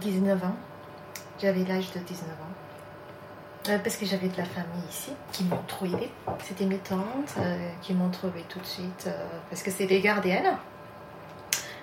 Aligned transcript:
19 0.00 0.42
ans. 0.44 0.56
J'avais 1.40 1.64
l'âge 1.64 1.92
de 1.92 2.00
19 2.00 2.28
ans. 2.30 2.60
Euh, 3.68 3.78
parce 3.78 3.96
que 3.96 4.06
j'avais 4.06 4.28
de 4.28 4.36
la 4.38 4.44
famille 4.44 4.82
ici 4.88 5.12
qui 5.32 5.44
m'ont 5.44 5.62
trouvé. 5.68 6.10
C'était 6.42 6.64
mes 6.64 6.78
tantes 6.78 7.34
euh, 7.38 7.68
qui 7.82 7.92
m'ont 7.92 8.08
trouvé 8.08 8.42
tout 8.48 8.58
de 8.58 8.66
suite 8.66 9.04
euh, 9.06 9.26
parce 9.50 9.62
que 9.62 9.70
c'est 9.70 9.86
des 9.86 10.00
gardiennes. 10.00 10.56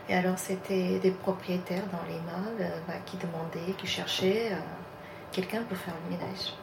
Et 0.10 0.16
alors 0.16 0.40
c'était 0.40 0.98
des 1.00 1.12
propriétaires 1.12 1.84
dans 1.92 2.02
les 2.08 2.20
malles 2.22 2.72
bah, 2.88 2.96
qui 3.06 3.18
demandaient, 3.18 3.74
qui 3.78 3.86
cherchaient 3.86 4.52
quelqu'un 5.32 5.64
pour 5.64 5.78
faire 5.78 5.94
le 6.06 6.16
ménage. 6.16 6.54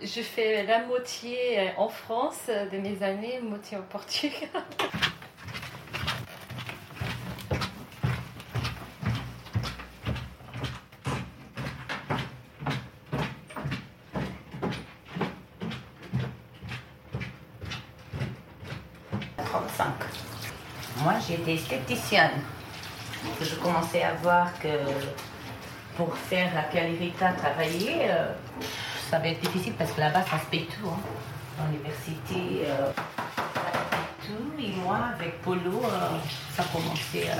Je 0.00 0.22
fais 0.22 0.62
la 0.64 0.86
moitié 0.86 1.72
en 1.76 1.88
France 1.88 2.46
de 2.48 2.78
mes 2.78 3.02
années, 3.02 3.40
moitié 3.42 3.78
au 3.78 3.82
Portugal. 3.82 4.48
Moi, 21.48 21.56
j'étais 21.56 21.76
esthéticienne. 21.76 22.42
Je 23.40 23.54
commençais 23.54 24.02
à 24.02 24.12
voir 24.14 24.48
que 24.60 24.68
pour 25.96 26.14
faire 26.14 26.50
à 26.54 26.62
Calirita 26.70 27.32
travailler, 27.32 28.10
euh, 28.10 28.32
ça 29.10 29.18
va 29.18 29.28
être 29.28 29.40
difficile 29.40 29.72
parce 29.78 29.92
que 29.92 30.00
là-bas, 30.00 30.24
ça 30.30 30.38
se 30.38 30.44
paye 30.50 30.66
tout. 30.66 30.88
Hein. 30.88 31.64
L'université, 31.70 32.66
euh, 32.66 32.92
tout. 34.26 34.62
Et 34.62 34.72
moi, 34.82 34.98
avec 35.14 35.40
Polo, 35.40 35.82
euh, 35.84 36.18
ça 36.54 36.64
commençait 36.64 37.30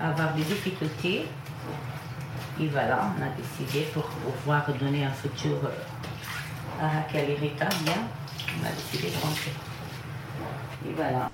à 0.00 0.08
avoir 0.08 0.34
des 0.34 0.42
difficultés. 0.42 1.26
Et 2.60 2.66
voilà, 2.66 3.12
on 3.16 3.22
a 3.22 3.28
décidé 3.36 3.86
pour 3.94 4.06
pouvoir 4.06 4.66
donner 4.74 5.04
un 5.04 5.12
futur 5.12 5.56
à 6.82 7.02
Calirita, 7.12 7.68
bien, 7.84 7.94
on 8.60 8.66
a 8.66 8.70
décidé 8.70 9.10
de 9.10 9.22
rentrer. 9.22 9.52
Et 10.88 10.92
voilà. 10.96 11.30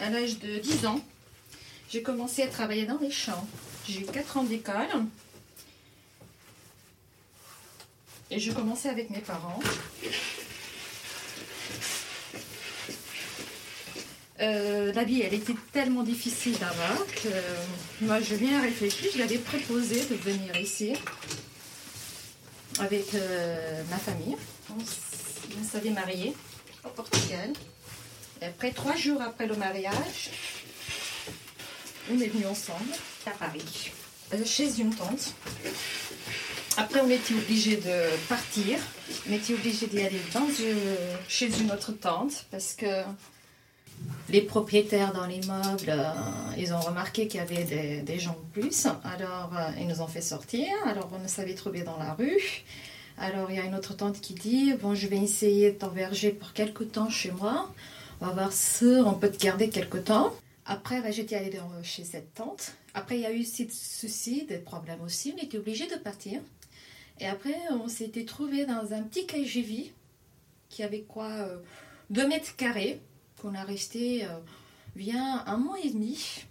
l'âge 0.11 0.39
de 0.39 0.59
10 0.59 0.85
ans, 0.85 1.01
j'ai 1.89 2.03
commencé 2.03 2.43
à 2.43 2.47
travailler 2.47 2.85
dans 2.85 2.99
les 2.99 3.11
champs. 3.11 3.47
J'ai 3.87 4.01
eu 4.01 4.05
4 4.05 4.37
ans 4.37 4.43
d'école. 4.43 5.05
Et 8.29 8.39
je 8.39 8.51
commençais 8.51 8.89
avec 8.89 9.09
mes 9.09 9.19
parents. 9.19 9.59
Euh, 14.41 14.91
la 14.93 15.03
vie, 15.03 15.21
elle 15.21 15.35
était 15.35 15.55
tellement 15.71 16.03
difficile 16.03 16.55
là-bas 16.59 16.97
que 17.23 18.05
moi, 18.05 18.19
je 18.21 18.33
viens 18.35 18.61
réfléchir. 18.61 19.11
Je 19.13 19.19
l'avais 19.19 19.37
proposé 19.37 20.03
de 20.05 20.15
venir 20.15 20.55
ici 20.57 20.93
avec 22.79 23.13
euh, 23.13 23.83
ma 23.89 23.97
famille. 23.97 24.35
On, 24.69 25.63
s'avait 25.63 25.91
marié 25.91 26.33
au 26.83 26.89
Portugal. 26.89 27.51
Après, 28.41 28.71
trois 28.71 28.95
jours 28.95 29.21
après 29.21 29.45
le 29.45 29.55
mariage, 29.55 30.31
on 32.11 32.19
est 32.19 32.27
venus 32.27 32.47
ensemble 32.47 32.89
à 33.27 33.31
Paris, 33.31 33.91
euh, 34.33 34.43
chez 34.43 34.79
une 34.79 34.93
tante. 34.95 35.35
Après, 36.75 37.01
on 37.01 37.09
était 37.09 37.35
obligés 37.35 37.77
de 37.77 38.27
partir. 38.27 38.79
On 39.29 39.33
était 39.33 39.53
obligés 39.53 39.85
d'y 39.85 40.01
aller 40.01 40.21
dans, 40.33 40.47
chez 41.27 41.55
une 41.59 41.71
autre 41.71 41.91
tante 41.91 42.47
parce 42.49 42.73
que 42.73 43.03
les 44.29 44.41
propriétaires 44.41 45.13
dans 45.13 45.27
l'immeuble, 45.27 45.89
euh, 45.89 46.03
ils 46.57 46.73
ont 46.73 46.79
remarqué 46.79 47.27
qu'il 47.27 47.39
y 47.39 47.43
avait 47.43 48.01
des, 48.01 48.19
gens 48.19 48.35
de 48.55 48.59
plus. 48.59 48.87
Alors, 49.03 49.51
euh, 49.55 49.69
ils 49.79 49.87
nous 49.87 50.01
ont 50.01 50.07
fait 50.07 50.21
sortir. 50.21 50.67
Alors, 50.87 51.11
on 51.13 51.27
s'avait 51.27 51.53
trouvé 51.53 51.83
dans 51.83 51.97
la 51.97 52.13
rue. 52.13 52.63
Alors, 53.19 53.51
il 53.51 53.57
y 53.57 53.59
a 53.59 53.65
une 53.65 53.75
autre 53.75 53.95
tante 53.95 54.19
qui 54.19 54.33
dit 54.33 54.73
Bon, 54.81 54.95
je 54.95 55.05
vais 55.05 55.17
essayer 55.17 55.73
de 55.73 55.77
t'enverger 55.77 56.31
pour 56.31 56.53
quelque 56.53 56.83
temps 56.83 57.11
chez 57.11 57.29
moi. 57.29 57.71
On 58.21 58.27
va 58.27 58.33
voir 58.33 58.53
si 58.53 58.85
on 59.03 59.15
peut 59.15 59.31
te 59.31 59.43
garder 59.43 59.69
quelque 59.69 59.97
temps. 59.97 60.31
Après, 60.67 61.01
bah, 61.01 61.09
j'étais 61.09 61.35
allée 61.35 61.59
chez 61.81 62.03
cette 62.03 62.35
tante. 62.35 62.73
Après, 62.93 63.17
il 63.17 63.21
y 63.21 63.25
a 63.25 63.33
eu 63.33 63.39
des 63.39 63.69
soucis, 63.71 64.45
des 64.45 64.59
problèmes 64.59 65.01
aussi. 65.01 65.33
On 65.35 65.43
était 65.43 65.57
obligés 65.57 65.87
de 65.87 65.95
partir. 65.95 66.39
Et 67.19 67.25
après, 67.25 67.55
on 67.71 67.87
s'était 67.87 68.25
trouvé 68.25 68.67
dans 68.67 68.93
un 68.93 69.01
petit 69.01 69.25
KGV 69.25 69.91
qui 70.69 70.83
avait 70.83 71.01
quoi 71.01 71.29
euh, 71.29 71.57
Deux 72.11 72.27
mètres 72.27 72.55
carrés, 72.55 73.01
qu'on 73.41 73.55
a 73.55 73.63
resté 73.63 74.23
euh, 74.25 74.27
bien 74.95 75.43
un 75.47 75.57
mois 75.57 75.79
et 75.83 75.89
demi. 75.89 76.45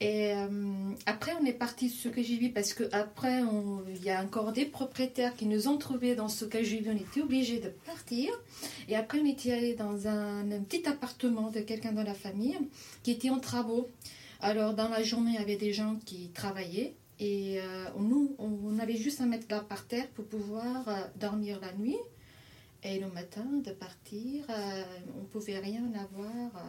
Et 0.00 0.34
euh, 0.34 0.92
après, 1.06 1.32
on 1.40 1.44
est 1.46 1.54
parti 1.54 1.88
sur 1.88 2.12
ce 2.12 2.16
KGV 2.16 2.50
parce 2.50 2.74
qu'après, 2.74 3.42
il 3.88 4.04
y 4.04 4.10
a 4.10 4.22
encore 4.22 4.52
des 4.52 4.66
propriétaires 4.66 5.34
qui 5.34 5.46
nous 5.46 5.68
ont 5.68 5.78
trouvés 5.78 6.14
dans 6.14 6.28
ce 6.28 6.44
KGV. 6.44 6.90
On 6.90 6.96
était 6.96 7.22
obligés 7.22 7.60
de 7.60 7.70
partir. 7.86 8.30
Et 8.88 8.96
après, 8.96 9.20
on 9.20 9.24
était 9.24 9.52
allé 9.52 9.74
dans 9.74 10.06
un, 10.06 10.44
petit 10.68 10.86
appartement 10.86 11.50
de 11.50 11.60
quelqu'un 11.60 11.92
dans 11.92 12.02
la 12.02 12.14
famille 12.14 12.58
qui 13.02 13.12
était 13.12 13.30
en 13.30 13.40
travaux. 13.40 13.88
Alors, 14.40 14.74
dans 14.74 14.88
la 14.88 15.02
journée, 15.02 15.30
il 15.32 15.40
y 15.40 15.42
avait 15.42 15.56
des 15.56 15.72
gens 15.72 15.96
qui 16.04 16.28
travaillaient. 16.28 16.94
Et 17.18 17.58
euh, 17.62 17.86
nous, 17.98 18.36
on, 18.38 18.78
avait 18.78 18.96
juste 18.96 19.22
à 19.22 19.24
mettre 19.24 19.46
là 19.48 19.60
par 19.60 19.86
terre 19.86 20.08
pour 20.08 20.26
pouvoir 20.26 20.86
euh, 20.88 21.00
dormir 21.18 21.58
la 21.62 21.72
nuit. 21.72 21.96
Et 22.82 23.00
le 23.00 23.08
matin, 23.08 23.46
de 23.64 23.70
partir, 23.70 24.44
on 25.16 25.22
ne 25.22 25.26
pouvait 25.26 25.58
rien 25.58 25.82
avoir. 25.94 26.62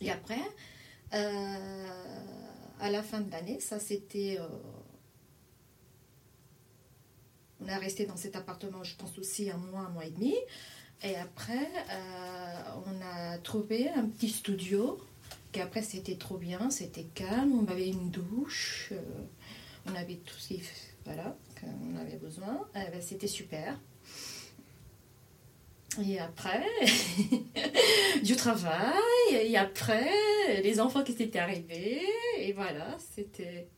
et 0.00 0.10
après, 0.10 0.40
euh, 1.14 1.88
à 2.80 2.90
la 2.90 3.02
fin 3.02 3.20
de 3.20 3.30
l'année, 3.30 3.60
ça 3.60 3.78
c'était. 3.78 4.38
Euh, 4.40 4.46
on 7.60 7.68
a 7.68 7.78
resté 7.78 8.06
dans 8.06 8.16
cet 8.16 8.34
appartement, 8.34 8.82
je 8.82 8.96
pense 8.96 9.16
aussi 9.18 9.50
un 9.50 9.56
mois, 9.56 9.80
un 9.80 9.90
mois 9.90 10.04
et 10.04 10.10
demi. 10.10 10.34
Et 11.02 11.16
après, 11.16 11.68
euh, 11.90 12.80
on 12.86 13.00
a 13.04 13.38
trouvé 13.38 13.88
un 13.90 14.06
petit 14.06 14.28
studio. 14.28 15.00
Qui 15.52 15.60
après, 15.60 15.82
c'était 15.82 16.16
trop 16.16 16.38
bien, 16.38 16.70
c'était 16.70 17.04
calme. 17.14 17.52
On 17.52 17.70
avait 17.70 17.88
une 17.88 18.10
douche. 18.10 18.92
on 19.86 19.94
avait 19.94 20.16
tout 20.16 20.38
ce 20.38 20.54
qu'on 21.60 21.96
avait 22.00 22.16
besoin. 22.16 22.66
Eh 22.74 22.90
ben, 22.90 23.02
c'était 23.02 23.26
super. 23.26 23.78
Et 26.00 26.18
après, 26.18 26.64
du 28.22 28.34
travail, 28.36 29.34
et 29.34 29.56
après, 29.56 30.08
les 30.62 30.80
enfants 30.80 31.02
qui 31.02 31.12
s'étaient 31.12 31.38
arrivés, 31.38 32.00
et 32.38 32.52
voilà, 32.52 32.96
c'était... 33.14 33.68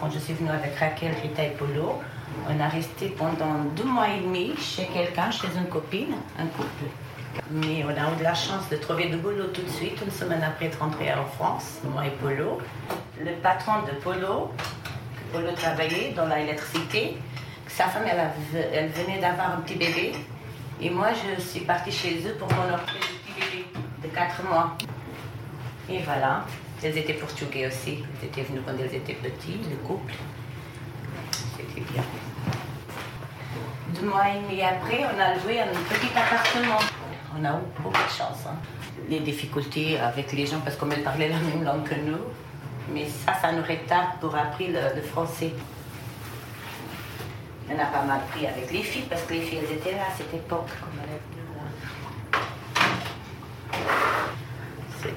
Quand 0.00 0.10
je 0.10 0.18
suis 0.18 0.32
venue 0.32 0.48
avec 0.48 0.76
Raquel, 0.78 1.12
Rita 1.22 1.44
et 1.44 1.50
Polo, 1.50 2.00
on 2.48 2.58
a 2.58 2.68
resté 2.68 3.08
pendant 3.10 3.64
deux 3.76 3.84
mois 3.84 4.08
et 4.08 4.20
demi 4.20 4.54
chez 4.56 4.86
quelqu'un, 4.86 5.30
chez 5.30 5.48
une 5.54 5.66
copine, 5.66 6.14
un 6.38 6.46
couple. 6.46 6.84
Mais 7.50 7.84
on 7.84 7.90
a 7.90 8.12
eu 8.12 8.16
de 8.18 8.24
la 8.24 8.32
chance 8.32 8.66
de 8.70 8.76
trouver 8.76 9.08
du 9.08 9.18
boulot 9.18 9.48
tout 9.48 9.60
de 9.60 9.68
suite, 9.68 10.00
une 10.02 10.10
semaine 10.10 10.42
après 10.42 10.68
de 10.68 10.76
rentrer 10.76 11.12
en 11.12 11.26
France, 11.26 11.80
moi 11.84 12.06
et 12.06 12.10
Polo. 12.10 12.58
Le 13.22 13.32
patron 13.42 13.82
de 13.86 13.92
Polo, 14.00 14.50
Polo 15.32 15.52
travaillait 15.52 16.12
dans 16.16 16.26
l'électricité, 16.26 17.18
sa 17.68 17.84
femme, 17.84 18.04
elle, 18.06 18.88
venait 18.88 19.20
d'avoir 19.20 19.54
un 19.54 19.60
petit 19.60 19.76
bébé. 19.76 20.12
Et 20.80 20.90
moi, 20.90 21.08
je 21.12 21.40
suis 21.42 21.60
partie 21.60 21.92
chez 21.92 22.26
eux 22.26 22.34
pour 22.38 22.48
m'en 22.48 22.74
occuper 22.74 22.98
du 23.00 23.32
petit 23.32 23.32
bébé 23.38 23.66
de 24.02 24.08
4 24.08 24.44
mois. 24.44 24.76
Et 25.88 25.98
voilà, 26.00 26.44
elles 26.82 26.96
étaient 26.96 27.14
portugais 27.14 27.66
aussi. 27.66 28.04
Elles 28.20 28.28
étaient 28.28 28.42
venues 28.42 28.62
quand 28.64 28.72
elles 28.78 28.94
étaient 28.94 29.14
petites, 29.14 29.68
le 29.68 29.76
couple. 29.86 30.14
C'était 31.56 31.80
bien. 31.92 32.02
deux 33.94 34.08
mois 34.08 34.28
et 34.28 34.40
demi 34.40 34.62
après, 34.62 35.04
on 35.04 35.20
a 35.20 35.34
loué 35.34 35.60
un 35.60 35.66
petit 35.66 36.10
appartement. 36.16 36.78
On 37.38 37.44
a 37.44 37.50
eu 37.50 37.82
beaucoup 37.82 37.92
de 37.92 38.10
chance. 38.10 38.46
Hein. 38.46 38.56
Les 39.08 39.20
difficultés 39.20 39.98
avec 39.98 40.32
les 40.32 40.46
gens, 40.46 40.60
parce 40.60 40.76
qu'on 40.76 40.88
parlait 40.88 41.28
la 41.28 41.38
même 41.38 41.64
langue 41.64 41.84
que 41.84 41.94
nous. 41.94 42.24
Mais 42.92 43.06
ça, 43.06 43.34
ça 43.40 43.52
nous 43.52 43.62
retarde 43.62 44.18
pour 44.20 44.34
apprendre 44.34 44.78
le, 44.94 45.02
français. 45.02 45.52
On 47.68 47.78
a 47.78 47.86
pas 47.86 48.02
mal 48.02 48.20
pris 48.32 48.46
avec 48.46 48.72
les 48.72 48.82
filles, 48.82 49.04
parce 49.08 49.22
que 49.22 49.34
les 49.34 49.42
filles, 49.42 49.60
elles 49.62 49.76
étaient 49.76 49.92
là 49.92 50.06
à 50.12 50.16
cette 50.16 50.32
époque, 50.34 50.70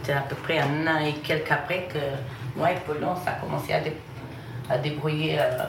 C'était 0.03 0.17
à 0.17 0.21
peu 0.23 0.35
près 0.35 0.59
un 0.59 0.85
an 0.85 0.99
et 0.99 1.13
quelques 1.13 1.49
après 1.49 1.87
que 1.87 1.99
moi 2.57 2.73
et 2.73 2.75
Paulon, 2.81 3.15
ça 3.23 3.31
a 3.31 3.33
commencé 3.35 3.71
à, 3.71 4.77
débrouiller 4.77 5.39
euh, 5.39 5.63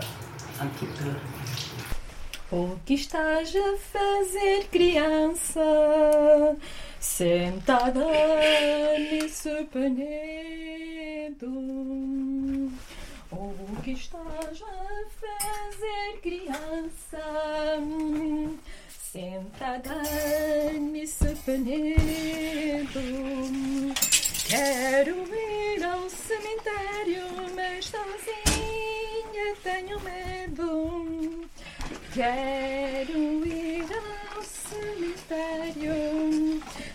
un 0.61 0.67
petit 0.67 0.87
peu. 0.87 1.11
O 2.51 2.77
que 2.85 2.95
estás 2.95 3.55
a 3.55 3.77
fazer, 3.93 4.67
criança? 4.73 5.61
Sentada 6.99 8.07
nesse 8.99 9.69
panedo. 9.73 11.47
O 13.31 13.55
que 13.85 13.93
estás 13.93 14.63
a 14.63 15.05
fazer, 15.21 16.21
criança? 16.21 17.23
Sentada 19.13 20.03
nesse 20.81 21.37
panedo. 21.47 22.65
Quero 24.55 25.17
ir 25.35 25.85
ao 25.85 26.09
cemitério, 26.09 27.27
mas 27.57 27.87
sozinha 27.87 29.57
tenho 29.65 29.99
medo. 29.99 31.49
Quero 32.15 33.45
ir 33.45 33.85
ao 34.31 34.43
cemitério, 34.45 35.93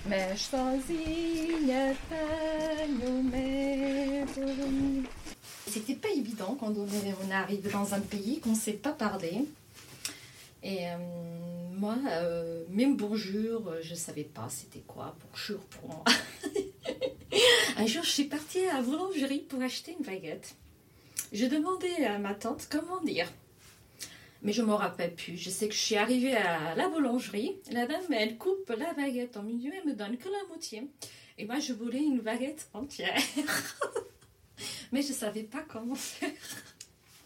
mas 0.06 0.42
sozinha 0.44 1.98
tenho 2.08 3.24
medo. 3.24 5.10
C'était 5.68 5.96
pas 5.96 6.12
évident 6.12 6.56
quand 6.58 6.74
on, 6.78 7.32
arrive 7.32 7.70
dans 7.70 7.94
un 7.94 8.00
pays 8.00 8.40
qu'on 8.40 8.56
sait 8.56 8.72
pas 8.72 8.94
parler. 8.94 9.46
Et 10.64 10.88
euh, 10.88 10.98
moi, 11.78 11.98
euh, 12.08 12.64
même 12.70 12.96
bonjour, 12.96 13.74
je 13.82 13.96
savais 13.96 14.24
pas 14.24 14.48
c'était 14.48 14.86
quoi 14.88 15.14
bonjour 15.30 15.60
pour 15.60 15.90
moi. 15.90 16.06
un 17.80 17.86
jour, 17.86 18.04
je 18.04 18.10
suis 18.10 18.26
partie 18.26 18.60
à 18.66 18.74
la 18.76 18.82
boulangerie 18.82 19.40
pour 19.40 19.62
acheter 19.62 19.96
une 19.98 20.06
baguette. 20.06 20.56
Je 21.32 21.46
demandais 21.46 22.06
à 22.06 22.20
ma 22.20 22.34
tante 22.34 22.68
comment 22.70 23.02
dire 23.02 23.32
mais 24.42 24.54
je 24.54 24.62
ne 24.62 24.68
me 24.68 24.74
rappelle 24.74 25.14
plus. 25.16 25.36
Je 25.36 25.50
sais 25.50 25.68
que 25.68 25.74
je 25.74 25.80
suis 25.80 25.98
arrivée 25.98 26.36
à 26.36 26.74
la 26.76 26.88
boulangerie. 26.88 27.58
La 27.72 27.86
dame, 27.86 28.14
elle 28.14 28.38
coupe 28.38 28.70
la 28.70 28.94
baguette 28.94 29.36
en 29.36 29.44
milieu, 29.44 29.72
elle 29.76 29.86
me 29.86 29.94
donne 29.94 30.18
que 30.18 30.30
la 30.30 30.48
moitié. 30.48 30.90
Et 31.38 31.46
moi, 31.46 31.60
je 31.60 31.74
voulais 31.74 32.00
une 32.00 32.22
baguette 32.22 32.70
entière. 32.74 33.22
Mais 34.94 35.02
je 35.02 35.12
savais 35.12 35.44
pas 35.44 35.62
comment 35.68 35.96
faire. 35.96 36.32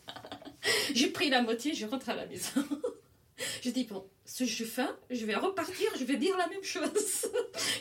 J'ai 0.96 1.10
pris 1.10 1.30
la 1.30 1.44
moitié, 1.44 1.76
je 1.76 1.86
rentre 1.86 2.10
à 2.10 2.16
la 2.16 2.26
maison. 2.26 2.64
Je 3.62 3.70
dis, 3.72 3.84
bon, 3.84 4.06
si 4.26 4.46
je 4.46 4.54
suis 4.54 4.66
faim, 4.66 4.96
je 5.10 5.26
vais 5.26 5.36
repartir, 5.36 5.88
je 6.00 6.06
vais 6.06 6.18
dire 6.18 6.38
la 6.38 6.48
même 6.48 6.64
chose. 6.64 7.28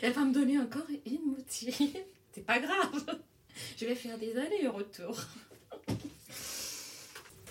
Elle 0.01 0.11
va 0.11 0.25
me 0.25 0.33
donner 0.33 0.57
encore 0.57 0.85
une 1.05 1.25
moitié. 1.25 1.73
C'est 2.33 2.45
pas 2.45 2.59
grave. 2.59 3.19
Je 3.77 3.85
vais 3.85 3.95
faire 3.95 4.17
des 4.17 4.31
allers 4.35 4.63
et 4.63 4.67
retours. 4.67 5.19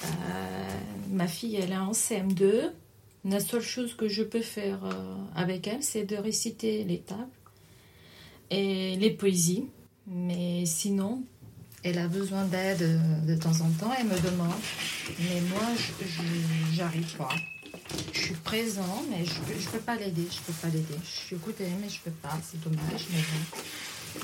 Euh, 0.04 0.78
ma 1.10 1.28
fille, 1.28 1.56
elle 1.56 1.72
est 1.72 1.76
en 1.76 1.92
CM2. 1.92 2.72
La 3.24 3.38
seule 3.38 3.62
chose 3.62 3.94
que 3.94 4.08
je 4.08 4.24
peux 4.24 4.42
faire 4.42 4.84
euh, 4.84 5.14
avec 5.36 5.68
elle, 5.68 5.82
c'est 5.84 6.04
de 6.04 6.16
réciter 6.16 6.82
les 6.82 7.00
tables 7.00 7.30
et 8.50 8.96
les 8.96 9.10
poésies. 9.10 9.68
Mais 10.08 10.66
sinon, 10.66 11.22
elle 11.84 11.98
a 11.98 12.08
besoin 12.08 12.44
d'aide 12.46 13.00
de 13.24 13.36
temps 13.36 13.60
en 13.60 13.70
temps. 13.70 13.92
Elle 13.96 14.06
me 14.06 14.18
demande. 14.20 14.52
Mais 15.20 15.40
moi, 15.42 15.62
je 15.76 17.16
pas. 17.16 17.28
Je 18.12 18.18
suis 18.18 18.34
présent, 18.34 19.04
mais 19.08 19.24
je 19.24 19.32
ne 19.38 19.70
peux 19.70 19.78
pas 19.78 19.96
l'aider. 19.96 20.26
Je 20.28 20.40
peux 20.40 20.52
pas 20.52 20.68
l'aider. 20.68 20.94
Je 21.04 21.26
suis 21.26 21.36
écoutée, 21.36 21.68
mais 21.80 21.88
je 21.88 22.00
peux 22.00 22.10
pas. 22.10 22.36
C'est 22.42 22.60
dommage, 22.60 23.06
mais. 23.12 24.20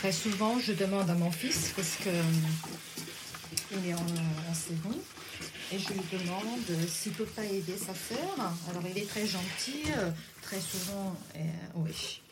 Très 0.00 0.12
souvent, 0.12 0.58
je 0.58 0.72
demande 0.72 1.10
à 1.10 1.14
mon 1.14 1.30
fils 1.30 1.74
parce 1.76 1.96
que 1.96 2.08
il 3.72 3.90
est 3.90 3.92
en, 3.92 3.98
en 3.98 4.54
et 5.72 5.78
je 5.78 5.92
lui 5.92 6.00
demande 6.10 6.88
s'il 6.88 7.12
ne 7.12 7.16
peut 7.18 7.26
pas 7.26 7.44
aider 7.44 7.76
sa 7.76 7.94
sœur. 7.94 8.34
Alors 8.70 8.82
il 8.90 9.02
est 9.02 9.06
très 9.06 9.26
gentil, 9.26 9.82
euh, 9.94 10.10
très 10.40 10.58
souvent, 10.58 11.14
euh, 11.36 11.40
oui. 11.74 12.22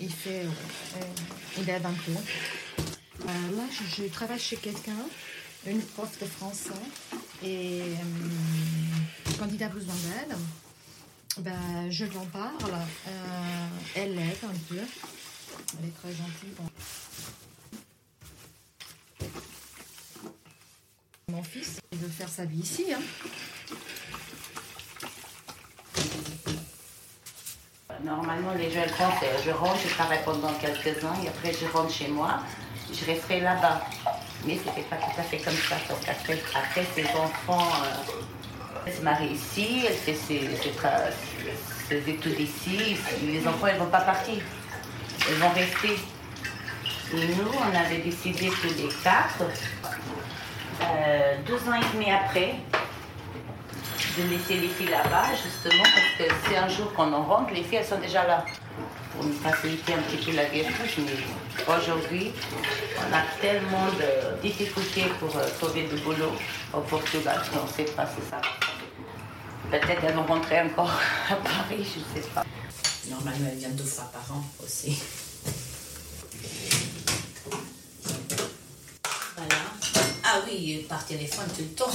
Il 0.00 0.12
fait, 0.12 0.42
euh, 0.42 1.00
il 1.58 1.70
aide 1.70 1.86
un 1.86 1.94
peu. 1.94 2.12
là, 3.26 3.64
je, 3.96 4.04
travaille 4.04 4.38
chez 4.38 4.56
quelqu'un, 4.56 5.06
une 5.66 5.80
prof 5.80 6.10
de 6.20 6.26
français, 6.26 6.70
et 7.42 7.80
quand 9.38 9.48
il 9.50 9.62
a 9.62 9.68
besoin 9.68 9.94
d'aide, 9.94 10.36
ben, 11.38 11.90
je 11.90 12.04
lui 12.04 12.18
en 12.18 12.26
parle. 12.26 12.74
elle 13.94 14.14
l'aide 14.14 14.44
un 14.44 14.58
peu. 14.68 14.80
Elle 15.78 15.88
est 15.88 15.94
très 16.00 16.10
gentille. 16.10 16.54
Mon 21.28 21.42
fils, 21.42 21.80
il 21.92 21.98
veut 21.98 22.08
faire 22.08 22.28
sa 22.28 22.44
vie 22.44 22.60
ici. 22.60 22.92
Hein. 22.92 23.00
Normalement, 28.04 28.52
les 28.54 28.70
jeunes 28.70 28.90
pensent, 28.98 29.24
je 29.44 29.50
rentre, 29.50 29.78
je 29.82 29.94
travaille 29.94 30.22
pendant 30.24 30.52
quelques 30.54 31.04
ans 31.04 31.14
et 31.24 31.28
après 31.28 31.52
je 31.52 31.66
rentre 31.66 31.92
chez 31.92 32.08
moi, 32.08 32.40
je 32.92 33.04
resterai 33.04 33.40
là-bas. 33.40 33.80
Mais 34.44 34.58
ce 34.58 34.68
n'était 34.68 34.88
pas 34.90 34.96
tout 34.96 35.20
à 35.20 35.22
fait 35.22 35.38
comme 35.38 35.54
ça. 35.54 35.76
Donc 35.88 36.00
après, 36.08 36.42
après 36.54 36.84
ses 36.96 37.06
enfants, 37.16 37.70
euh, 38.86 38.90
se 38.90 39.02
marie 39.02 39.28
ici, 39.28 39.84
elle 39.86 39.94
fait 39.94 40.14
ses, 40.14 40.50
études 42.08 42.40
ici. 42.40 42.96
Les 43.24 43.46
enfants, 43.46 43.68
ne 43.68 43.78
vont 43.78 43.86
pas 43.90 44.00
partir. 44.00 44.42
Elles 45.28 45.36
vont 45.36 45.50
rester. 45.50 45.98
Nous, 47.12 47.52
on 47.58 47.76
avait 47.78 47.98
décidé 47.98 48.48
tous 48.48 48.74
les 48.76 48.88
quatre 49.02 49.44
euh, 50.82 51.36
deux 51.46 51.68
ans 51.68 51.74
et 51.74 51.94
demi 51.94 52.10
après, 52.10 52.54
de 54.18 54.22
laisser 54.28 54.54
les 54.54 54.68
filles 54.68 54.88
là-bas, 54.88 55.26
justement, 55.42 55.82
parce 55.82 56.28
que 56.28 56.34
c'est 56.46 56.56
un 56.56 56.68
jour 56.68 56.92
qu'on 56.94 57.12
en 57.12 57.22
rentre, 57.22 57.52
les 57.52 57.62
filles, 57.62 57.78
elles 57.78 57.84
sont 57.84 58.00
déjà 58.00 58.26
là. 58.26 58.44
Pour 59.14 59.24
nous 59.24 59.34
faciliter 59.34 59.92
un 59.92 59.98
petit 59.98 60.24
peu 60.24 60.34
la 60.34 60.44
vie. 60.46 60.62
Mais 60.98 61.74
aujourd'hui, 61.74 62.32
on 62.98 63.14
a 63.14 63.22
tellement 63.42 63.86
de 63.98 64.40
difficultés 64.40 65.04
pour 65.20 65.36
euh, 65.36 65.46
sauver 65.60 65.82
du 65.82 65.96
boulot 66.00 66.32
au 66.72 66.80
Portugal 66.80 67.40
qu'on 67.52 67.62
ne 67.64 67.68
sait 67.68 67.92
pas 67.94 68.06
si 68.06 68.22
ça 68.28 68.40
Peut-être 69.70 70.02
elles 70.02 70.14
vont 70.14 70.24
rentrer 70.24 70.62
encore 70.62 70.90
à 71.30 71.34
Paris, 71.34 71.86
je 71.94 71.98
ne 72.18 72.22
sais 72.22 72.28
pas. 72.30 72.44
Normalement, 73.12 73.48
elles 73.52 73.58
viennent 73.58 73.76
deux 73.76 73.84
fois 73.84 74.10
par 74.10 74.32
an 74.32 74.42
aussi. 74.64 74.96
Ah 80.24 80.40
oui, 80.46 80.86
par 80.88 81.04
téléphone 81.04 81.46
tout 81.54 81.60
le 81.60 81.74
temps. 81.74 81.92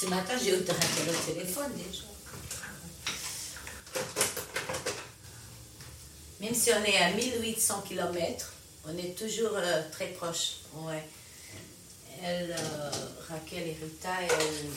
Ce 0.00 0.06
matin, 0.06 0.34
j'ai 0.42 0.50
eu 0.50 0.56
le 0.56 0.64
téléphone 0.64 1.72
déjà. 1.74 2.02
Même 6.40 6.54
si 6.54 6.70
on 6.72 6.84
est 6.84 6.98
à 6.98 7.12
1800 7.12 7.84
km, 7.88 8.52
on 8.86 8.98
est 8.98 9.16
toujours 9.16 9.52
euh, 9.54 9.82
très 9.90 10.08
proche. 10.08 10.56
Ouais. 10.74 11.08
Elle, 12.22 12.50
euh, 12.50 12.90
Raquel 13.30 13.66
et 13.68 13.78
Rita, 13.80 14.10
elles. 14.22 14.70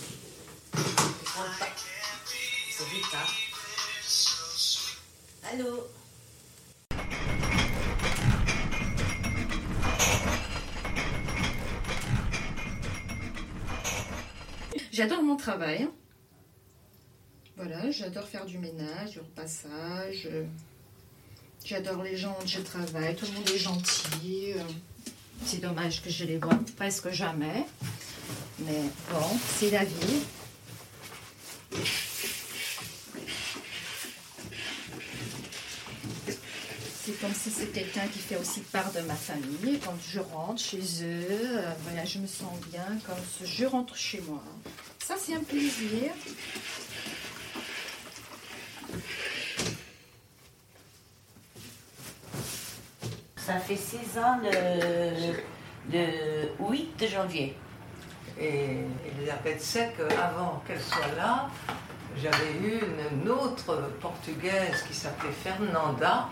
C'est 2.77 2.83
Rita. 2.85 3.42
Allô? 5.51 5.87
J'adore 14.91 15.23
mon 15.23 15.35
travail. 15.35 15.89
Voilà, 17.57 17.91
j'adore 17.91 18.27
faire 18.27 18.45
du 18.45 18.57
ménage, 18.57 19.11
du 19.11 19.19
repassage. 19.19 20.27
J'adore 21.65 22.03
les 22.03 22.17
gens 22.17 22.37
où 22.43 22.47
je 22.47 22.59
travaille. 22.59 23.15
Tout 23.15 23.25
le 23.25 23.31
monde 23.33 23.49
est 23.49 23.57
gentil. 23.57 24.53
C'est 25.45 25.61
dommage 25.61 26.01
que 26.01 26.09
je 26.09 26.25
les 26.25 26.37
vois 26.37 26.59
presque 26.77 27.09
jamais. 27.11 27.65
Mais 28.59 28.83
bon, 29.11 29.37
c'est 29.57 29.71
la 29.71 29.83
vie. 29.83 30.23
C'est 37.05 37.19
comme 37.19 37.32
si 37.43 37.51
c'est 37.51 37.73
quelqu'un 37.73 38.07
qui 38.07 38.19
fait 38.19 38.37
aussi 38.37 38.61
part 38.61 38.89
de 38.93 39.01
ma 39.01 39.15
famille. 39.15 39.77
Quand 39.83 39.97
je 40.01 40.21
rentre 40.21 40.61
chez 40.61 40.79
eux, 40.79 41.57
euh, 41.57 41.73
voilà, 41.83 42.05
je 42.05 42.19
me 42.19 42.27
sens 42.27 42.53
bien 42.71 42.85
comme 43.05 43.17
si 43.37 43.45
je 43.45 43.65
rentre 43.65 43.97
chez 43.97 44.21
moi. 44.21 44.41
Ça, 44.99 45.15
c'est 45.19 45.35
un 45.35 45.43
plaisir. 45.43 46.13
Ça 53.35 53.59
fait 53.59 53.75
six 53.75 54.17
ans 54.17 54.39
le, 54.41 55.33
le 55.91 56.49
8 56.61 56.97
de 56.97 57.07
janvier. 57.07 57.57
Et 58.39 58.77
Elisabeth 59.05 59.61
sait 59.61 59.93
qu'avant 59.97 60.63
qu'elle 60.65 60.81
soit 60.81 61.13
là, 61.17 61.49
j'avais 62.21 62.53
eu 62.61 62.79
une, 63.11 63.29
autre 63.29 63.89
portugaise 63.99 64.83
qui 64.87 64.93
s'appelait 64.93 65.31
Fernanda 65.31 66.29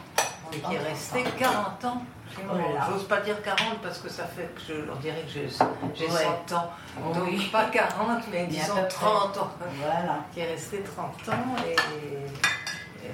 et 0.54 0.60
qui 0.60 0.76
est 0.76 0.80
restée 0.80 1.24
40 1.38 1.86
ans 1.86 2.02
chez 2.36 2.44
moi. 2.44 2.56
Oh. 2.60 2.78
J'ose 2.92 3.08
pas 3.08 3.20
dire 3.22 3.42
40 3.42 3.82
parce 3.82 4.00
que 4.00 4.10
ça 4.10 4.26
fait 4.26 4.50
que 4.56 4.62
je 4.68 4.74
leur 4.86 4.98
dirais 4.98 5.24
que 5.26 5.32
j'ai 5.32 5.48
j'ai 5.96 6.06
Ouais. 6.12 6.28
100 6.48 6.56
ans. 6.56 6.70
Donc 7.14 7.24
Oui. 7.28 7.50
pas 7.52 7.66
40, 7.66 8.24
mais 8.32 8.48
disons 8.48 8.76
peu 8.76 8.82
près. 8.82 8.88
30 8.90 9.38
ans. 9.38 9.52
Voilà. 9.82 10.20
Qui 10.34 10.40
est 10.42 10.46
restée 10.52 10.82
30 10.82 11.30
ans 11.30 11.56
et, 11.68 11.72
et 11.72 13.12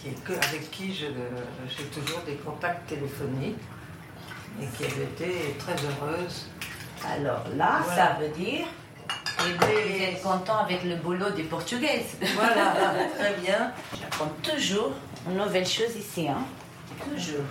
qui 0.00 0.08
est 0.08 0.24
que- 0.24 0.32
avec 0.32 0.70
qui 0.70 0.92
j'ai 0.94 1.84
toujours 1.84 2.20
des 2.26 2.34
contacts 2.36 2.86
téléphoniques 2.88 3.58
et 4.60 4.66
qui 4.66 4.84
avait 4.84 5.04
été 5.04 5.56
très 5.58 5.74
heureuse. 5.74 6.46
Alors 7.04 7.44
là, 7.56 7.80
Voilà. 7.84 7.94
ça 7.96 8.16
veut 8.20 8.28
dire 8.28 8.66
que 9.38 9.44
vous 9.44 10.02
êtes 10.02 10.20
content 10.22 10.58
avec 10.58 10.82
le 10.84 10.96
boulot 10.96 11.30
des 11.30 11.44
Portugaises. 11.44 12.16
Voilà, 12.34 12.74
très 13.18 13.34
bien. 13.34 13.72
J'apprends 14.00 14.30
toujours 14.42 14.90
une 15.28 15.36
nouvelle 15.38 15.66
chose 15.66 15.94
ici. 15.96 16.28
Hein. 16.28 16.38
Toujours. 17.04 17.44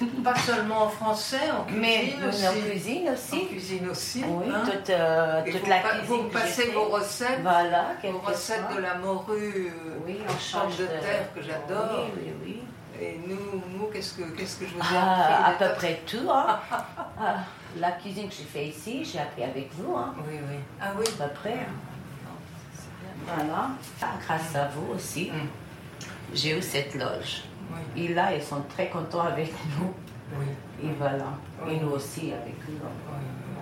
Pas 0.24 0.34
seulement 0.36 0.84
en 0.84 0.88
français, 0.88 1.50
en 1.50 1.64
cuisine 1.64 1.80
Mais 1.82 2.26
aussi. 2.28 2.48
en 2.48 2.52
cuisine 2.52 3.08
En 3.08 3.12
aussi. 3.12 3.46
cuisine 3.48 3.88
aussi. 3.90 4.24
Oui, 4.26 4.46
hein. 4.54 4.62
toute, 4.64 4.88
euh, 4.90 5.42
toute 5.44 5.68
la 5.68 5.78
cuisine. 5.80 6.04
vous 6.06 6.22
passez 6.30 6.70
vos 6.70 6.84
recettes, 6.86 7.40
Voilà, 7.42 7.84
vos 8.04 8.18
recettes 8.20 8.74
de 8.74 8.80
la 8.80 8.94
morue, 8.94 9.72
euh, 9.76 9.98
Oui, 10.06 10.16
on 10.24 10.26
pomme 10.28 10.38
change 10.40 10.78
de 10.78 10.86
terre 10.86 11.28
que 11.34 11.42
j'adore. 11.42 12.06
Oui, 12.16 12.22
oui, 12.24 12.32
oui. 12.44 12.62
Et 13.02 13.18
nous, 13.26 13.62
nous 13.78 13.86
qu'est-ce 13.92 14.14
que 14.14 14.22
qu'est-ce 14.22 14.56
que 14.58 14.66
je 14.66 14.72
vous 14.74 14.80
ai 14.80 14.96
Ah, 14.96 15.46
à 15.46 15.50
appris 15.50 15.68
peu 15.68 15.74
près 15.74 16.00
tout. 16.06 16.30
Hein. 16.30 16.58
Ah, 17.18 17.34
la 17.78 17.92
cuisine 17.92 18.28
que 18.28 18.34
j'ai 18.34 18.44
fait 18.44 18.66
ici, 18.68 19.04
j'ai 19.04 19.18
appris 19.18 19.44
avec 19.44 19.70
vous. 19.74 19.94
Hein. 19.96 20.14
Oui, 20.26 20.38
oui. 20.50 20.56
Ah 20.80 20.92
oui. 20.98 21.04
À 21.20 21.24
peu 21.28 21.34
près. 21.34 21.58
Voilà. 23.26 23.68
Ah, 24.02 24.06
grâce 24.26 24.54
à 24.54 24.68
vous 24.68 24.94
aussi, 24.94 25.30
Mm. 25.30 25.48
j'ai 26.34 26.58
eu 26.58 26.62
cette 26.62 26.94
loge. 26.94 27.42
Oui, 27.70 28.04
Et 28.04 28.08
là, 28.14 28.34
ils 28.34 28.42
sont 28.42 28.62
très 28.68 28.88
contents 28.88 29.20
avec 29.20 29.52
nous. 29.78 29.92
oui. 30.38 30.46
Et 30.82 30.92
voilà. 30.98 31.38
Oui. 31.64 31.74
Et 31.74 31.80
nous 31.80 31.90
aussi 31.90 32.32
avec 32.32 32.54
eux. 32.68 32.72
oui, 32.72 32.78
oui. 33.12 33.60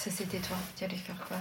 Ça, 0.00 0.09
c'était 0.20 0.38
toi. 0.46 0.56
Tu 0.76 0.84
allais 0.84 0.96
faire 0.96 1.16
quoi 1.26 1.36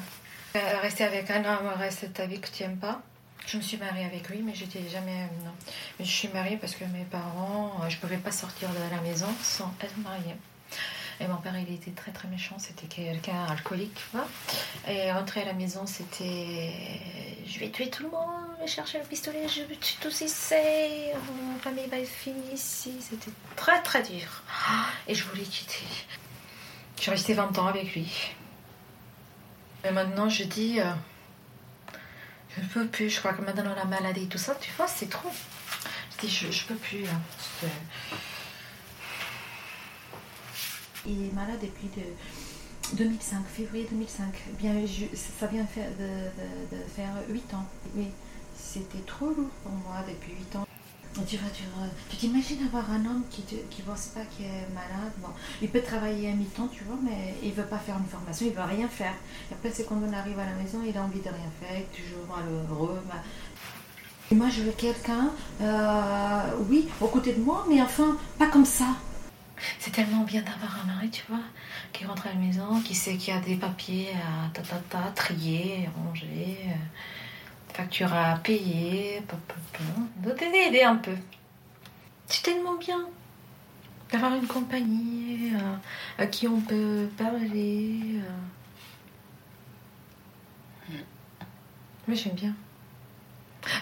Euh, 0.56 0.80
Rester 0.82 1.04
avec 1.04 1.30
un 1.32 1.44
homme, 1.46 1.68
reste 1.78 2.14
ta 2.14 2.26
vie 2.26 2.40
que 2.40 2.50
tu 2.50 2.64
n'aimes 2.64 2.78
pas. 2.78 3.02
Je 3.46 3.58
me 3.58 3.62
suis 3.62 3.78
mariée 3.78 4.06
avec 4.06 4.30
lui, 4.30 4.42
mais 4.42 4.54
j'étais 4.56 4.88
jamais. 4.90 5.24
euh, 5.24 5.46
non. 5.46 5.52
Mais 6.00 6.06
je 6.06 6.12
suis 6.12 6.28
mariée 6.30 6.58
parce 6.58 6.76
que 6.76 6.86
mes 6.86 7.04
parents, 7.06 7.82
euh, 7.84 7.90
je 7.90 7.96
ne 7.96 8.02
pouvais 8.02 8.18
pas 8.18 8.32
sortir 8.32 8.70
de 8.70 8.96
la 8.96 9.02
maison 9.02 9.28
sans 9.42 9.74
être 9.82 9.98
mariée. 9.98 10.36
Et 11.22 11.28
mon 11.28 11.36
père, 11.38 11.54
il 11.58 11.74
était 11.74 11.92
très 11.92 12.12
très 12.12 12.28
méchant. 12.30 12.56
C'était 12.60 12.88
quelqu'un 12.88 13.44
alcoolique, 13.50 13.94
tu 13.96 14.04
vois. 14.14 14.28
Et 14.88 15.12
rentrer 15.12 15.42
à 15.42 15.46
la 15.46 15.54
maison, 15.54 15.86
c'était. 15.86 16.72
Je 17.46 17.60
vais 17.60 17.70
tuer 17.72 17.90
tout 17.90 18.04
le 18.04 18.10
monde, 18.10 18.30
je 18.60 18.62
vais 18.62 18.68
chercher 18.68 19.00
le 19.00 19.04
pistolet, 19.04 19.46
je 19.50 19.64
vais 19.64 19.76
tuer 19.76 19.98
tous 20.00 20.22
ici. 20.22 20.54
Ma 21.54 21.60
famille 21.62 21.88
va 21.88 21.98
finie 22.06 22.54
ici. 22.54 22.94
C'était 23.02 23.32
très 23.58 23.82
très 23.82 24.02
dur. 24.04 24.44
Et 25.08 25.16
je 25.16 25.26
voulais 25.26 25.44
quitter. 25.44 25.84
Je 26.98 27.02
suis 27.02 27.12
restée 27.12 27.34
20 27.34 27.58
ans 27.60 27.68
avec 27.68 27.94
lui. 27.96 28.32
Et 29.86 29.92
maintenant, 29.92 30.28
je 30.30 30.44
dis, 30.44 30.80
euh, 30.80 30.92
je 32.56 32.62
ne 32.62 32.68
peux 32.68 32.88
plus. 32.88 33.10
Je 33.10 33.20
crois 33.20 33.34
que 33.34 33.42
maintenant, 33.42 33.74
la 33.76 33.86
maladie 33.86 34.24
et 34.24 34.28
tout 34.28 34.38
ça, 34.38 34.56
tu 34.56 34.72
vois, 34.78 34.88
c'est 34.88 35.10
trop. 35.10 35.32
Je 36.22 36.28
dis, 36.28 36.34
je 36.34 36.48
ne 36.48 36.68
peux 36.68 36.76
plus. 36.76 37.06
hein. 37.08 37.68
Il 41.06 41.28
est 41.28 41.34
malade 41.34 41.60
depuis 41.62 41.88
de 41.96 42.98
2005, 42.98 43.46
février 43.48 43.88
2005. 43.90 44.34
Bien, 44.60 44.74
je- 44.86 45.16
ça 45.16 45.48
vient 45.48 45.64
de, 45.64 45.82
de- 45.82 46.76
de 46.78 46.82
faire 46.96 47.14
8 47.30 47.54
ans. 47.54 47.66
Oui, 47.96 48.08
c'était 48.56 49.00
trop 49.08 49.28
lourd 49.28 49.50
pour 49.64 49.72
moi 49.72 50.04
depuis 50.08 50.34
8 50.34 50.56
ans. 50.58 50.66
Tu 51.28 51.38
vas 51.38 51.48
euh, 51.48 51.88
tu 52.10 52.16
t'imagines 52.18 52.66
avoir 52.66 52.90
un 52.92 53.04
homme 53.06 53.24
qui 53.30 53.44
ne 53.52 53.84
bosse 53.84 54.08
pas, 54.08 54.22
qui 54.36 54.44
est 54.44 54.68
malade? 54.74 55.12
Bon, 55.18 55.28
il 55.62 55.68
peut 55.70 55.82
travailler 55.82 56.30
à 56.30 56.34
mi-temps, 56.34 56.70
tu 56.72 56.84
vois, 56.86 56.98
mais 57.04 57.36
il 57.44 57.52
veut 57.52 57.66
pas 57.66 57.78
faire 57.78 57.98
une 57.98 58.06
formation, 58.06 58.46
il 58.46 58.54
veut 58.54 58.62
rien 58.64 58.88
faire. 58.88 59.14
Et 59.52 59.54
après, 59.54 59.72
c'est 59.72 59.86
quand 59.86 59.96
on 60.02 60.14
arrive 60.14 60.40
à 60.40 60.46
la 60.46 60.54
maison, 60.54 60.80
il 60.88 60.96
a 60.98 61.04
envie 61.04 61.20
de 61.20 61.28
rien 61.30 61.52
faire, 61.60 61.82
toujours 61.92 62.26
malheureux. 62.28 63.02
ma- 63.08 63.24
Et 64.32 64.36
moi, 64.36 64.50
je 64.50 64.62
veux 64.62 64.72
quelqu'un, 64.72 65.32
euh, 65.62 66.42
oui, 66.70 66.88
aux 67.02 67.08
côtés 67.08 67.34
de 67.34 67.42
moi, 67.42 67.66
mais 67.70 67.82
enfin, 67.82 68.16
pas 68.38 68.48
comme 68.48 68.66
ça. 68.66 68.86
C'est 69.80 69.92
tellement 69.92 70.24
bien 70.24 70.42
d'avoir 70.42 70.84
un 70.84 70.88
mari, 70.88 71.10
tu 71.10 71.24
vois, 71.28 71.42
qui 71.92 72.06
rentre 72.06 72.28
à 72.28 72.30
la 72.30 72.36
maison, 72.40 72.80
qui 72.82 72.96
sait 72.96 73.18
qu'il 73.18 73.34
y 73.34 73.38
a 73.38 73.42
des 73.42 73.56
papiers 73.56 74.10
à 74.14 74.50
ta, 74.90 75.00
trier, 75.16 75.90
ranger, 75.98 76.58
euh, 76.68 76.74
facture 77.80 78.14
à 78.14 78.36
payer, 78.36 79.22
doit 80.18 80.34
t'aider 80.34 80.84
un 80.84 80.98
peu. 80.98 81.16
C'est 82.28 82.44
tellement 82.44 82.76
bien 82.76 83.08
d'avoir 84.12 84.36
une 84.36 84.48
compagnie 84.48 85.54
euh, 85.56 85.76
à 86.24 86.28
qui 86.28 86.46
on 86.48 86.60
peut 86.60 87.08
parler. 87.18 88.02
euh. 90.92 90.98
Moi, 92.06 92.18
j'aime 92.18 92.34
bien. 92.34 92.54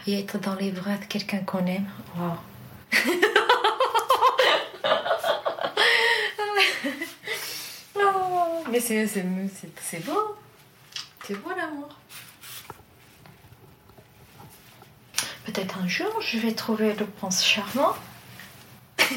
Et 0.05 0.19
être 0.19 0.37
dans 0.37 0.53
les 0.55 0.71
bras 0.71 0.97
de 0.97 1.05
quelqu'un 1.05 1.39
qu'on 1.39 1.65
aime, 1.65 1.87
wow. 2.17 2.33
Oh, 7.99 8.63
mais 8.69 8.79
c'est 8.79 10.05
beau. 10.05 10.35
C'est 11.25 11.35
beau 11.41 11.49
l'amour. 11.57 11.89
Peut-être 15.57 15.79
un 15.83 15.87
jour, 15.87 16.21
je 16.21 16.37
vais 16.37 16.51
trouver 16.51 16.93
le 16.93 17.07
prince 17.07 17.43
charmant. 17.43 17.95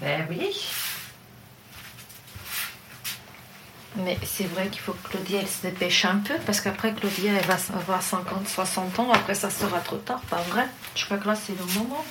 ben 0.00 0.26
oui. 0.28 0.66
Mais 3.98 4.18
c'est 4.24 4.46
vrai 4.46 4.66
qu'il 4.66 4.80
faut 4.80 4.94
que 4.94 5.10
Claudia 5.10 5.42
elle 5.42 5.48
se 5.48 5.62
dépêche 5.62 6.04
un 6.04 6.16
peu 6.16 6.34
parce 6.44 6.60
qu'après 6.60 6.92
Claudia 6.92 7.34
elle 7.34 7.46
va 7.46 7.56
avoir 7.76 8.02
50, 8.02 8.48
60 8.48 8.98
ans, 8.98 9.12
après 9.12 9.36
ça 9.36 9.48
sera 9.48 9.78
trop 9.78 9.98
tard, 9.98 10.22
pas 10.22 10.42
vrai? 10.42 10.66
Je 10.96 11.04
crois 11.04 11.18
que 11.18 11.28
là 11.28 11.36
c'est 11.36 11.56
le 11.56 11.64
moment. 11.78 12.04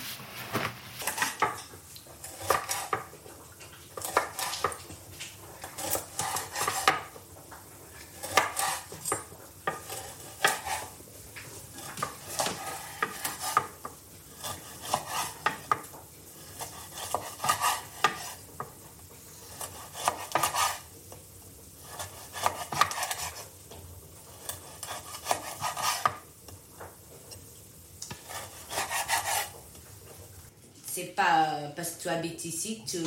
Parce 31.81 31.95
que 31.95 32.01
tu 32.03 32.09
habites 32.09 32.45
ici 32.45 32.83
tu, 32.85 32.99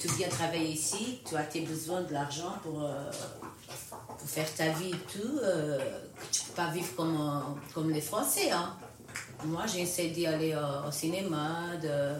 tu 0.00 0.06
viens 0.16 0.28
travailler 0.28 0.68
ici, 0.70 1.18
tu 1.28 1.34
as 1.34 1.42
tes 1.42 1.62
besoins 1.62 2.02
de 2.02 2.12
l'argent 2.12 2.54
pour, 2.62 2.84
euh, 2.84 3.10
faire 4.24 4.46
ta 4.54 4.68
vie 4.68 4.90
et 4.90 5.12
tout, 5.12 5.38
euh, 5.42 5.80
tu 6.30 6.42
peux 6.42 6.52
pas 6.52 6.70
vivre 6.70 6.94
comme, 6.94 7.16
euh, 7.20 7.40
comme 7.74 7.90
les 7.90 8.00
Français. 8.00 8.52
Hein. 8.52 8.76
Moi, 9.44 9.64
j'essaie 9.66 10.10
d'y 10.10 10.24
aller 10.24 10.54
au 10.86 10.92
cinéma, 10.92 11.70
de 11.82 12.12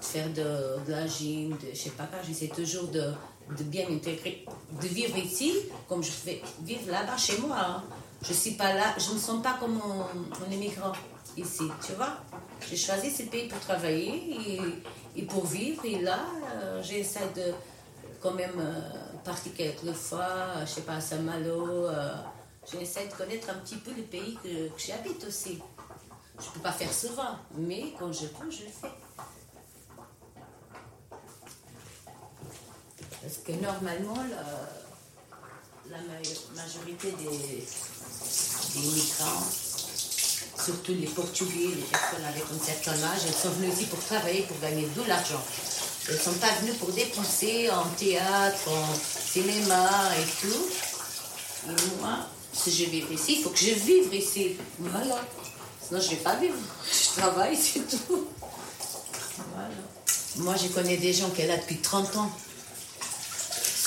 faire 0.00 0.28
de, 0.28 0.78
de 0.86 0.92
la 0.92 1.08
gym, 1.08 1.50
de, 1.56 1.70
je 1.72 1.76
sais 1.76 1.90
pas 1.90 2.04
quoi, 2.04 2.20
j'essaie 2.24 2.46
toujours 2.46 2.86
de, 2.86 3.10
de 3.58 3.64
bien 3.64 3.88
m'intégrer, 3.88 4.46
de 4.80 4.86
vivre 4.86 5.16
ici 5.18 5.52
comme 5.88 6.04
je 6.04 6.12
vais 6.24 6.40
vivre 6.62 6.88
là-bas 6.88 7.16
chez 7.16 7.36
moi. 7.38 7.56
hein. 7.58 7.82
Je 8.22 8.32
suis 8.32 8.52
pas 8.52 8.72
là, 8.74 8.94
je 8.96 9.12
ne 9.12 9.18
sens 9.18 9.42
pas 9.42 9.56
comme 9.58 9.76
un, 9.78 10.46
un 10.46 10.50
immigrant 10.52 10.92
ici, 11.36 11.64
tu 11.84 11.92
vois. 11.94 12.14
J'ai 12.68 12.76
choisi 12.76 13.10
ce 13.10 13.22
pays 13.24 13.48
pour 13.48 13.60
travailler 13.60 14.12
et, 14.48 14.60
et 15.16 15.22
pour 15.22 15.46
vivre. 15.46 15.84
Et 15.84 16.00
là, 16.00 16.18
euh, 16.54 16.82
j'essaie 16.82 17.28
de 17.34 17.52
quand 18.20 18.32
même 18.32 18.58
euh, 18.58 18.80
partir 19.24 19.52
quelques 19.54 19.92
fois, 19.92 20.64
je 20.64 20.66
sais 20.66 20.80
pas, 20.82 20.94
à 20.94 21.00
Saint-Malo. 21.00 21.86
euh, 21.88 22.14
j'essaie 22.70 23.06
de 23.08 23.14
connaître 23.14 23.48
un 23.50 23.54
petit 23.54 23.76
peu 23.76 23.92
le 23.92 24.02
pays 24.02 24.38
que, 24.42 24.68
j'habite 24.78 25.24
aussi. 25.24 25.60
Je 26.40 26.48
peux 26.50 26.60
pas 26.60 26.72
faire 26.72 26.92
souvent, 26.92 27.36
mais 27.56 27.92
quand 27.98 28.12
je 28.12 28.26
peux, 28.26 28.50
je 28.50 28.64
le 28.64 28.70
fais. 28.70 28.92
Parce 33.20 33.38
que 33.44 33.52
normalement, 33.52 34.14
la, 34.30 35.96
la 35.96 36.02
ma- 36.02 36.62
majorité 36.62 37.10
des, 37.12 37.66
des 38.74 38.86
migrants, 38.86 39.42
surtout 40.64 40.92
les 40.98 41.06
Portugais, 41.06 41.68
les 41.76 41.82
personnes 41.90 42.24
avec 42.28 42.42
un 42.42 42.64
certain 42.64 42.92
âge, 42.92 43.20
elles 43.26 43.34
sont 43.34 43.50
venues 43.50 43.72
ici 43.72 43.84
pour 43.86 44.00
travailler, 44.00 44.42
pour 44.42 44.58
gagner 44.60 44.86
de 44.96 45.08
l'argent. 45.08 45.42
Elles 46.08 46.14
ne 46.14 46.20
sont 46.20 46.32
pas 46.34 46.52
venues 46.60 46.74
pour 46.74 46.90
dépenser 46.92 47.70
en 47.70 47.84
théâtre, 47.96 48.68
en 48.68 48.94
cinéma 48.94 49.90
et 50.18 50.24
tout. 50.40 50.66
Et 51.68 52.00
moi, 52.00 52.26
si 52.52 52.70
je 52.72 52.90
vis 52.90 53.04
ici, 53.12 53.36
il 53.38 53.42
faut 53.42 53.50
que 53.50 53.58
je 53.58 53.70
vive 53.70 54.14
ici. 54.14 54.56
Voilà. 54.78 55.20
Sinon, 55.86 56.00
je 56.00 56.06
ne 56.06 56.10
vais 56.10 56.16
pas 56.16 56.36
vivre. 56.36 56.54
Je 56.92 57.20
travaille, 57.20 57.56
c'est 57.56 57.86
tout. 57.88 58.26
Voilà. 59.54 59.68
Moi, 60.36 60.54
je 60.56 60.68
connais 60.68 60.96
des 60.96 61.12
gens 61.12 61.30
qui 61.30 61.42
sont 61.42 61.48
là 61.48 61.56
depuis 61.56 61.78
30 61.78 62.16
ans. 62.16 62.30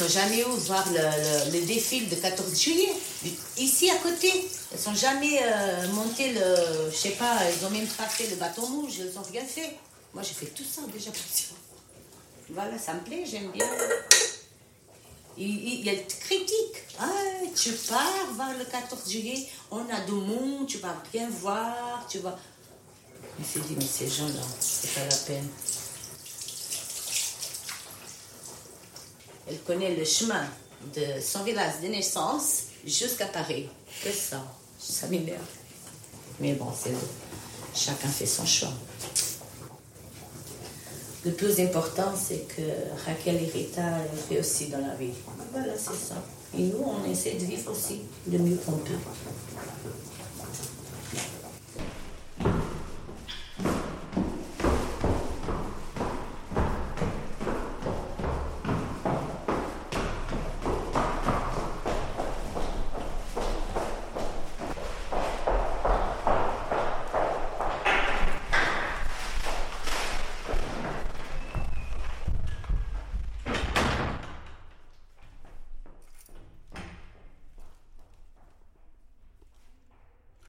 Sont 0.02 0.08
jamais 0.08 0.44
où 0.44 0.52
voir 0.56 0.84
le, 0.90 1.52
le, 1.52 2.10
de 2.10 2.16
14 2.16 2.60
juillet. 2.60 2.92
Ici, 3.56 3.88
à 3.92 3.98
côté. 3.98 4.50
Ne 4.72 4.78
sont 4.78 4.96
jamais 4.96 5.40
euh, 5.44 5.88
monté 5.90 6.32
le... 6.32 6.90
Je 6.92 6.98
sais 6.98 7.12
pas, 7.12 7.38
ils 7.56 7.64
ont 7.64 7.70
même 7.70 7.86
pas 7.86 8.08
fait 8.08 8.28
le 8.28 8.36
bâton 8.38 8.64
rouge. 8.64 8.94
Ils 8.98 9.14
n'ont 9.14 9.22
rien 9.32 9.46
fait. 9.46 9.78
Moi, 10.16 10.24
j'ai 10.24 10.34
fait 10.34 10.48
tout 10.48 10.64
ça 10.64 10.82
déjà. 10.92 11.12
Voilà, 12.50 12.80
ça 12.80 12.96
me 12.96 13.02
plaît, 13.02 13.24
j'aime 13.30 13.52
bien. 13.52 13.68
Il, 15.38 15.86
y 15.86 15.90
a 15.92 15.94
des 15.94 16.04
critiques. 16.20 16.84
Ah, 17.00 17.08
tu 17.56 17.72
pars 17.72 18.28
voir 18.34 18.58
le 18.58 18.66
14 18.66 19.08
juillet, 19.08 19.48
on 19.70 19.88
a 19.88 20.02
du 20.02 20.14
monde, 20.14 20.66
tu 20.66 20.80
vas 20.80 20.96
bien 21.14 21.30
voir, 21.30 22.08
tu 22.10 22.18
vas. 22.20 22.40
Il 23.38 23.46
s'est 23.46 23.60
dit, 23.60 23.76
mais 23.78 23.86
ces 23.86 24.08
gens-là, 24.08 24.42
c'est 24.60 24.96
pas 24.96 25.06
la 25.08 25.16
peine. 25.16 25.48
Elle 29.52 29.60
connaît 29.64 29.96
le 29.98 30.06
chemin 30.06 30.46
de 30.96 31.20
son 31.22 31.44
village 31.44 31.82
de 31.84 31.88
naissance 31.88 32.68
jusqu'à 32.86 33.26
Paris. 33.26 33.68
C'est 34.02 34.14
ça. 34.14 34.42
Ça 34.80 35.08
m'énerve. 35.08 35.42
Mais 36.40 36.54
bon, 36.54 36.68
c'est 36.74 36.94
chacun 37.76 38.08
fait 38.08 38.26
son 38.26 38.46
choix. 38.46 38.72
Le 41.26 41.34
plus 41.34 41.60
important, 41.60 42.14
c'est 42.18 42.48
que 42.48 42.62
Raquel 43.06 43.44
et 43.44 43.52
Rita 43.54 43.82
fait 44.30 44.40
aussi 44.40 44.68
dans 44.68 44.80
la 44.80 44.96
vie. 44.96 45.12
Voilà, 45.52 45.74
c'est 45.76 46.08
ça. 46.08 46.16
Et 46.58 46.62
nous, 46.62 46.84
on 46.84 47.12
essaie 47.12 47.34
de 47.34 47.46
vivre 47.46 47.72
aussi 47.72 48.04
le 48.32 48.40
mieux 48.40 48.58
qu'on 48.66 48.78
peut. 48.78 48.94